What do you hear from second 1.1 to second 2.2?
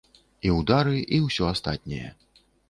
і ўсё астатняе.